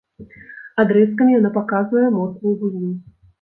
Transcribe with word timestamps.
Адрэзкамі 0.83 1.35
яна 1.39 1.51
паказвае 1.59 2.07
моцную 2.17 2.55
гульню. 2.63 2.91